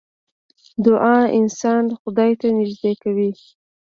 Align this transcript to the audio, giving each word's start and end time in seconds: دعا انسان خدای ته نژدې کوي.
دعا 0.85 1.17
انسان 1.39 1.83
خدای 2.01 2.31
ته 2.39 2.47
نژدې 2.59 2.93
کوي. 3.03 3.31